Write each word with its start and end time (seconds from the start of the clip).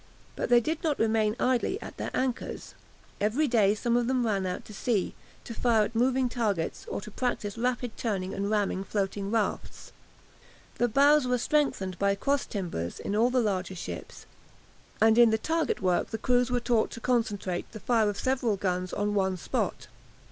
But 0.35 0.49
they 0.49 0.59
did 0.59 0.83
not 0.83 0.97
remain 0.97 1.35
idly 1.39 1.79
at 1.79 1.97
their 1.97 2.09
anchors. 2.15 2.73
Every 3.19 3.47
day 3.47 3.75
some 3.75 3.95
of 3.95 4.07
them 4.07 4.25
ran 4.25 4.47
out 4.47 4.65
to 4.65 4.73
sea, 4.73 5.13
to 5.43 5.53
fire 5.53 5.83
at 5.83 5.93
moving 5.93 6.27
targets 6.27 6.87
or 6.89 7.01
to 7.01 7.11
practise 7.11 7.55
rapid 7.55 7.95
turning 7.97 8.33
and 8.33 8.49
ramming 8.49 8.83
floating 8.83 9.29
rafts. 9.29 9.91
The 10.79 10.87
bows 10.87 11.27
were 11.27 11.37
strengthened 11.37 11.99
by 11.99 12.15
cross 12.15 12.47
timbers 12.47 12.99
in 12.99 13.15
all 13.15 13.29
the 13.29 13.41
larger 13.41 13.75
ships, 13.75 14.25
and 14.99 15.19
in 15.19 15.29
the 15.29 15.37
target 15.37 15.83
work 15.83 16.09
the 16.09 16.17
crews 16.17 16.49
were 16.49 16.59
taught 16.59 16.89
to 16.93 16.99
concentrate 16.99 17.71
the 17.71 17.79
fire 17.79 18.09
of 18.09 18.17
several 18.19 18.57
guns 18.57 18.93
on 18.93 19.13
one 19.13 19.37
spot. 19.37 19.87